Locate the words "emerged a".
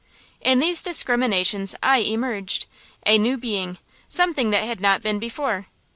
1.99-3.19